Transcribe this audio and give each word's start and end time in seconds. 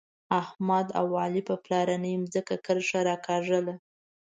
احمد 0.41 0.87
او 0.99 1.07
علي 1.21 1.41
په 1.49 1.55
پلارنۍ 1.63 2.13
ځمکه 2.33 2.55
کرښه 2.65 2.99
راکاږله. 3.09 3.73